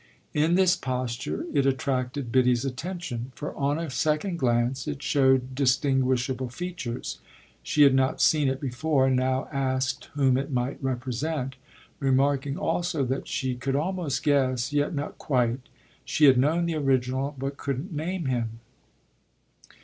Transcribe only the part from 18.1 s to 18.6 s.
him.